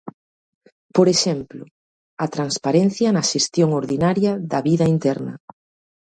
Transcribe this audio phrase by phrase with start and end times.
[0.95, 1.63] Por exemplo:
[2.23, 5.33] a transparencia na xestión ordinaria da vida interna.